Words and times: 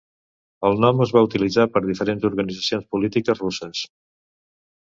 El 0.69 0.79
nom 0.85 1.03
es 1.05 1.11
va 1.17 1.23
utilitzar 1.25 1.67
per 1.75 1.83
diferents 1.87 2.25
organitzacions 2.31 2.89
polítiques 2.97 3.45
russes. 3.47 3.85